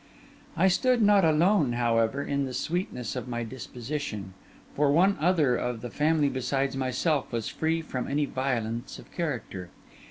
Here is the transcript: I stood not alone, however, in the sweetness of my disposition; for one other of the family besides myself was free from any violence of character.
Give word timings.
I 0.57 0.67
stood 0.67 0.99
not 1.03 1.23
alone, 1.23 1.73
however, 1.73 2.23
in 2.23 2.45
the 2.45 2.55
sweetness 2.55 3.15
of 3.15 3.27
my 3.27 3.43
disposition; 3.43 4.33
for 4.75 4.91
one 4.91 5.15
other 5.21 5.55
of 5.55 5.81
the 5.81 5.91
family 5.91 6.27
besides 6.27 6.75
myself 6.75 7.31
was 7.31 7.49
free 7.49 7.83
from 7.83 8.07
any 8.07 8.25
violence 8.25 8.97
of 8.97 9.11
character. 9.11 9.69